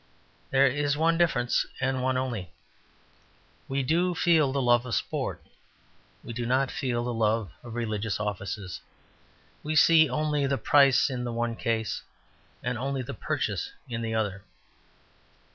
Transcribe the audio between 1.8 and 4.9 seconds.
one only: we do feel the love